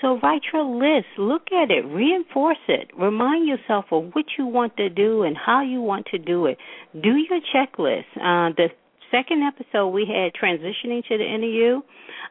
So 0.00 0.18
write 0.20 0.42
your 0.52 0.64
list, 0.64 1.06
look 1.16 1.52
at 1.52 1.70
it, 1.70 1.86
reinforce 1.86 2.58
it, 2.66 2.90
remind 2.98 3.46
yourself 3.46 3.84
of 3.92 4.10
what 4.12 4.24
you 4.36 4.46
want 4.46 4.76
to 4.76 4.90
do 4.90 5.22
and 5.22 5.36
how 5.36 5.62
you 5.62 5.80
want 5.80 6.06
to 6.06 6.18
do 6.18 6.46
it. 6.46 6.58
Do 7.00 7.10
your 7.10 7.38
checklist. 7.54 8.10
Uh, 8.16 8.52
the 8.56 8.68
second 9.12 9.44
episode 9.44 9.88
we 9.90 10.04
had 10.04 10.32
transitioning 10.34 11.06
to 11.06 11.16
the 11.16 11.38
NEU, 11.38 11.82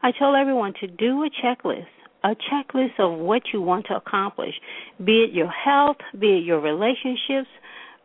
I 0.03 0.11
told 0.11 0.35
everyone 0.35 0.73
to 0.81 0.87
do 0.87 1.23
a 1.23 1.29
checklist, 1.29 1.85
a 2.25 2.35
checklist 2.35 2.99
of 2.99 3.17
what 3.17 3.43
you 3.53 3.61
want 3.61 3.85
to 3.87 3.95
accomplish, 3.95 4.55
be 5.03 5.23
it 5.23 5.31
your 5.31 5.49
health, 5.49 5.97
be 6.19 6.39
it 6.39 6.43
your 6.43 6.59
relationships, 6.59 7.47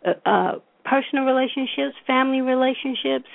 uh, 0.06 0.12
uh, 0.24 0.52
personal 0.84 1.24
relationships, 1.24 1.96
family 2.06 2.40
relationships, 2.40 3.26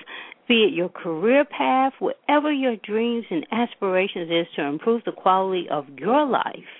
be 0.51 0.65
it 0.65 0.73
your 0.73 0.89
career 0.89 1.45
path, 1.45 1.93
whatever 1.99 2.51
your 2.51 2.75
dreams 2.75 3.23
and 3.29 3.47
aspirations 3.53 4.29
is 4.29 4.53
to 4.53 4.61
improve 4.61 5.01
the 5.05 5.13
quality 5.13 5.67
of 5.71 5.85
your 5.97 6.25
life. 6.27 6.73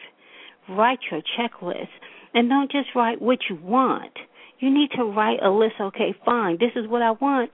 Write 0.67 0.99
your 1.09 1.21
checklist 1.39 1.87
and 2.33 2.49
don't 2.49 2.69
just 2.69 2.89
write 2.93 3.21
what 3.21 3.39
you 3.49 3.55
want. 3.55 4.11
You 4.59 4.73
need 4.73 4.89
to 4.97 5.05
write 5.05 5.41
a 5.41 5.49
list. 5.49 5.75
Okay, 5.79 6.13
fine. 6.25 6.57
This 6.59 6.73
is 6.75 6.85
what 6.85 7.01
I 7.01 7.11
want. 7.11 7.51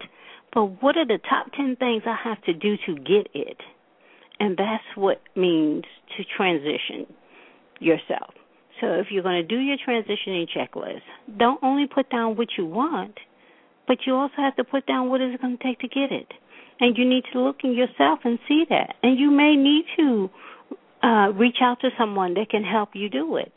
But 0.55 0.81
what 0.81 0.97
are 0.97 1.05
the 1.05 1.19
top 1.29 1.51
10 1.55 1.75
things 1.75 2.01
I 2.07 2.15
have 2.27 2.41
to 2.45 2.53
do 2.53 2.77
to 2.87 2.95
get 2.95 3.29
it? 3.35 3.57
And 4.39 4.57
that's 4.57 4.83
what 4.95 5.21
means 5.35 5.83
to 6.17 6.23
transition 6.35 7.05
yourself. 7.79 8.33
So 8.81 8.87
if 8.93 9.07
you're 9.11 9.21
going 9.21 9.47
to 9.47 9.47
do 9.47 9.59
your 9.59 9.77
transitioning 9.87 10.47
checklist, 10.49 11.01
don't 11.37 11.63
only 11.63 11.85
put 11.85 12.09
down 12.09 12.37
what 12.37 12.47
you 12.57 12.65
want, 12.65 13.19
but 13.87 13.99
you 14.05 14.15
also 14.15 14.35
have 14.37 14.55
to 14.57 14.63
put 14.63 14.85
down 14.85 15.09
what 15.09 15.21
it's 15.21 15.41
going 15.41 15.57
to 15.57 15.63
take 15.63 15.79
to 15.79 15.87
get 15.87 16.11
it. 16.11 16.27
And 16.79 16.97
you 16.97 17.07
need 17.07 17.23
to 17.33 17.39
look 17.39 17.57
in 17.63 17.73
yourself 17.73 18.19
and 18.23 18.37
see 18.47 18.65
that. 18.69 18.95
And 19.01 19.17
you 19.17 19.31
may 19.31 19.55
need 19.55 19.85
to 19.97 20.29
uh, 21.01 21.31
reach 21.33 21.57
out 21.61 21.79
to 21.81 21.89
someone 21.97 22.33
that 22.35 22.49
can 22.49 22.63
help 22.63 22.89
you 22.93 23.09
do 23.09 23.37
it. 23.37 23.53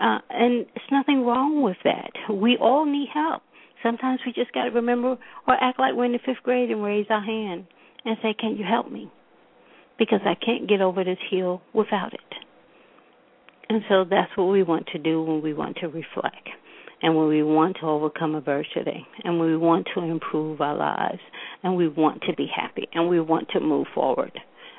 Uh, 0.00 0.18
and 0.30 0.66
there's 0.66 0.90
nothing 0.90 1.24
wrong 1.24 1.62
with 1.62 1.76
that. 1.84 2.10
We 2.30 2.56
all 2.60 2.84
need 2.84 3.08
help. 3.12 3.42
Sometimes 3.82 4.20
we 4.24 4.32
just 4.32 4.52
got 4.52 4.64
to 4.64 4.70
remember 4.70 5.16
or 5.48 5.54
act 5.60 5.80
like 5.80 5.94
we're 5.94 6.04
in 6.04 6.12
the 6.12 6.20
fifth 6.24 6.42
grade 6.44 6.70
and 6.70 6.84
raise 6.84 7.06
our 7.10 7.22
hand 7.22 7.66
and 8.04 8.16
say, 8.22 8.34
Can 8.38 8.56
you 8.56 8.64
help 8.64 8.90
me? 8.90 9.10
Because 9.98 10.20
I 10.24 10.34
can't 10.34 10.68
get 10.68 10.80
over 10.80 11.02
this 11.02 11.18
hill 11.30 11.62
without 11.72 12.14
it. 12.14 12.20
And 13.68 13.82
so 13.88 14.04
that's 14.08 14.30
what 14.36 14.44
we 14.44 14.62
want 14.62 14.86
to 14.92 14.98
do 14.98 15.22
when 15.22 15.42
we 15.42 15.52
want 15.52 15.78
to 15.78 15.88
reflect 15.88 16.48
and 17.02 17.16
when 17.16 17.28
we 17.28 17.42
want 17.42 17.76
to 17.80 17.86
overcome 17.86 18.34
adversity 18.34 19.06
and 19.24 19.40
we 19.40 19.56
want 19.56 19.88
to 19.94 20.00
improve 20.00 20.60
our 20.60 20.76
lives 20.76 21.20
and 21.62 21.76
we 21.76 21.88
want 21.88 22.22
to 22.22 22.34
be 22.34 22.46
happy 22.54 22.88
and 22.94 23.08
we 23.08 23.20
want 23.20 23.48
to 23.50 23.60
move 23.60 23.86
forward 23.94 24.32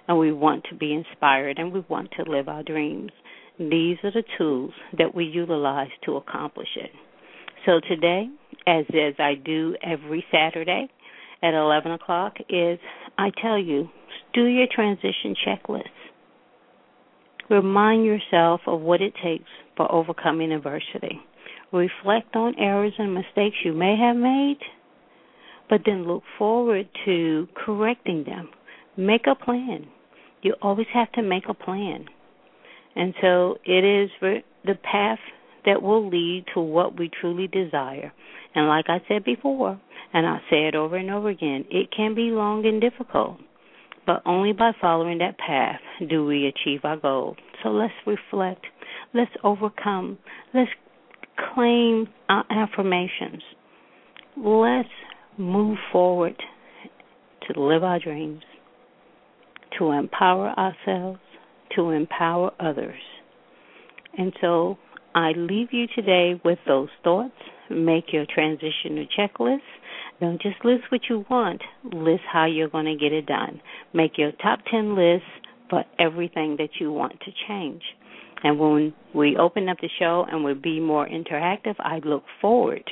and 0.08 0.18
we 0.18 0.32
want 0.32 0.64
to 0.70 0.76
be 0.76 0.94
inspired 0.94 1.60
and 1.60 1.72
we 1.72 1.82
want 1.90 2.10
to 2.12 2.30
live 2.30 2.48
our 2.48 2.64
dreams. 2.64 3.12
These 3.60 3.98
are 4.04 4.12
the 4.12 4.24
tools 4.38 4.74
that 4.98 5.14
we 5.14 5.26
utilize 5.26 5.92
to 6.06 6.16
accomplish 6.16 6.70
it. 6.76 6.92
So 7.66 7.80
today, 7.88 8.30
as 8.68 8.86
as 8.90 9.14
I 9.20 9.36
do 9.36 9.76
every 9.84 10.26
Saturday 10.32 10.90
at 11.42 11.54
11 11.54 11.92
o'clock, 11.94 12.36
is 12.50 12.80
I 13.18 13.32
tell 13.42 13.58
you, 13.58 13.90
do 14.34 14.46
your 14.46 14.68
transition 14.74 15.36
checklist. 15.46 15.84
Remind 17.50 18.06
yourself 18.06 18.62
of 18.68 18.82
what 18.82 19.02
it 19.02 19.14
takes 19.24 19.50
for 19.78 19.90
overcoming 19.92 20.52
adversity. 20.52 21.22
Reflect 21.74 22.36
on 22.36 22.54
errors 22.60 22.94
and 23.00 23.16
mistakes 23.16 23.58
you 23.66 23.74
may 23.74 23.98
have 23.98 24.16
made, 24.16 24.60
but 25.70 25.82
then 25.86 26.08
look 26.08 26.22
forward 26.38 26.88
to 27.04 27.48
correcting 27.56 28.26
them. 28.26 28.50
Make 28.96 29.26
a 29.26 29.34
plan. 29.34 29.88
You 30.44 30.54
always 30.62 30.86
have 30.94 31.12
to 31.14 31.24
make 31.24 31.46
a 31.50 31.56
plan. 31.56 32.06
And 32.96 33.16
so 33.20 33.58
it 33.66 33.84
is 33.84 34.12
the 34.22 34.76
path 34.76 35.18
that 35.66 35.82
will 35.82 36.08
lead 36.08 36.46
to 36.54 36.62
what 36.62 37.00
we 37.00 37.10
truly 37.10 37.48
desire. 37.48 38.14
And 38.54 38.68
like 38.68 38.86
I 38.88 39.02
said 39.08 39.24
before, 39.24 39.82
and 40.14 40.28
I 40.28 40.38
say 40.52 40.68
it 40.68 40.76
over 40.76 40.96
and 40.96 41.10
over 41.10 41.30
again, 41.30 41.66
it 41.72 41.90
can 41.96 42.14
be 42.14 42.30
long 42.30 42.68
and 42.68 42.80
difficult, 42.80 43.40
but 44.06 44.22
only 44.28 44.54
by 44.54 44.74
following 44.80 45.18
that 45.20 45.40
path 45.40 45.80
do 46.08 46.24
we 46.24 46.46
achieve 46.46 46.82
our 46.84 46.98
goal. 46.98 47.36
So 47.64 47.70
let's 47.70 47.94
reflect, 48.06 48.66
let's 49.14 49.32
overcome, 49.44 50.20
let's 50.54 50.70
claim 51.54 52.08
our 52.30 52.46
affirmations, 52.50 53.42
let's 54.38 54.90
move 55.38 55.78
forward 55.92 56.36
to 57.48 57.60
live 57.60 57.84
our 57.84 58.00
dreams, 58.00 58.44
to 59.78 59.92
empower 59.92 60.50
ourselves, 60.50 61.20
to 61.76 61.90
empower 61.90 62.52
others. 62.60 63.00
And 64.18 64.34
so 64.40 64.78
I 65.16 65.32
leave 65.36 65.70
you 65.72 65.88
today 65.96 66.40
with 66.44 66.60
those 66.68 66.90
thoughts. 67.04 67.34
Make 67.70 68.14
your 68.14 68.26
transitional 68.26 69.06
checklist. 69.18 69.60
Don't 70.20 70.42
just 70.42 70.64
list 70.64 70.84
what 70.90 71.02
you 71.10 71.26
want, 71.30 71.62
list 71.84 72.22
how 72.32 72.46
you're 72.46 72.70
going 72.70 72.86
to 72.86 72.96
get 72.96 73.12
it 73.12 73.26
done. 73.26 73.62
Make 73.94 74.18
your 74.18 74.32
top 74.32 74.60
10 74.70 74.96
list 74.96 75.24
for 75.70 75.84
everything 76.00 76.58
that 76.60 76.70
you 76.80 76.92
want 76.92 77.20
to 77.22 77.32
change. 77.48 77.82
And 78.44 78.60
when 78.60 78.94
we 79.16 79.38
open 79.38 79.70
up 79.70 79.78
the 79.82 79.90
show 80.00 80.26
and 80.30 80.44
we'll 80.44 80.56
be 80.56 80.80
more 80.80 81.08
interactive, 81.08 81.76
I 81.80 82.00
look 82.04 82.24
forward 82.42 82.84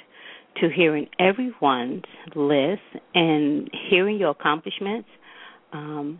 to 0.59 0.69
hearing 0.69 1.07
everyone's 1.19 2.03
list 2.35 2.81
and 3.13 3.69
hearing 3.89 4.17
your 4.17 4.31
accomplishments 4.31 5.07
um, 5.73 6.19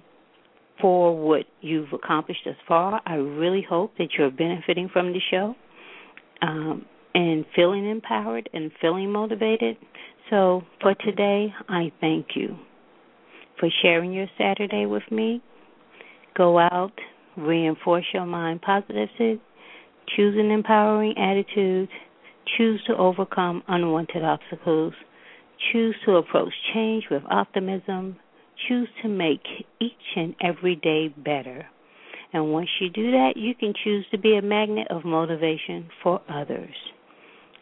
for 0.80 1.18
what 1.18 1.44
you've 1.62 1.94
accomplished 1.94 2.42
thus 2.46 2.56
far. 2.68 3.02
I 3.06 3.16
really 3.16 3.66
hope 3.68 3.98
that 3.98 4.10
you're 4.18 4.32
benefiting 4.32 4.90
from 4.92 5.14
the 5.14 5.20
show 5.30 5.56
um, 6.42 6.86
and 7.14 7.46
feeling 7.56 7.90
empowered 7.90 8.50
and 8.54 8.72
feeling 8.82 9.12
motivated. 9.12 9.78
So 10.30 10.64
for 10.82 10.96
today, 10.96 11.54
I 11.68 11.92
thank 12.00 12.28
you 12.36 12.58
for 13.60 13.70
sharing 13.82 14.14
your 14.14 14.28
Saturday 14.38 14.86
with 14.86 15.04
me. 15.12 15.42
Go 16.36 16.58
out, 16.58 16.94
reinforce 17.38 18.06
your 18.14 18.26
mind 18.26 18.62
positively, 18.62 19.42
choose 20.16 20.36
an 20.38 20.52
empowering 20.52 21.16
attitude, 21.18 21.90
choose 22.58 22.82
to 22.88 22.96
overcome 22.96 23.64
unwanted 23.68 24.24
obstacles, 24.24 24.94
choose 25.72 25.96
to 26.06 26.16
approach 26.16 26.54
change 26.74 27.06
with 27.10 27.24
optimism, 27.30 28.18
choose 28.68 28.90
to 29.02 29.08
make 29.08 29.42
each 29.80 29.92
and 30.16 30.36
every 30.42 30.76
day 30.76 31.08
better. 31.08 31.66
And 32.34 32.52
once 32.52 32.70
you 32.80 32.90
do 32.90 33.12
that, 33.12 33.34
you 33.36 33.54
can 33.56 33.74
choose 33.84 34.06
to 34.12 34.18
be 34.18 34.36
a 34.36 34.42
magnet 34.42 34.88
of 34.90 35.04
motivation 35.04 35.90
for 36.02 36.22
others. 36.30 36.74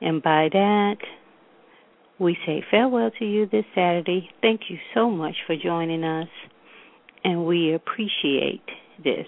And 0.01 0.21
by 0.21 0.49
that, 0.51 0.97
we 2.19 2.37
say 2.45 2.63
farewell 2.69 3.11
to 3.19 3.25
you 3.25 3.47
this 3.47 3.65
Saturday. 3.73 4.29
Thank 4.41 4.61
you 4.69 4.77
so 4.93 5.09
much 5.09 5.35
for 5.47 5.55
joining 5.55 6.03
us, 6.03 6.27
and 7.23 7.45
we 7.45 7.73
appreciate 7.73 8.63
this. 9.03 9.27